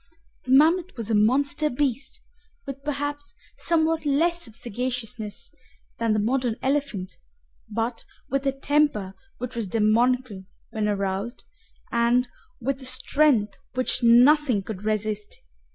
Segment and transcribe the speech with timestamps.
[0.45, 2.21] The mammoth was a monster beast,
[2.65, 5.51] with perhaps somewhat less of sagaciousness
[5.99, 7.19] than the modern elephant,
[7.69, 11.43] but with a temper which was demoniacal when aroused,
[11.91, 12.27] and
[12.59, 15.37] with a strength which nothing could resist.